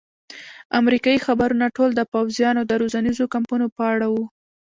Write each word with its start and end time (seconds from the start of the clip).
امریکایي 0.79 1.19
خبرونه 1.25 1.65
ټول 1.75 1.89
د 1.95 2.01
پوځیانو 2.13 2.61
د 2.65 2.71
روزنیزو 2.81 3.25
کمپونو 3.33 3.65
په 3.75 3.83
اړه 3.93 4.07
وو. 4.13 4.25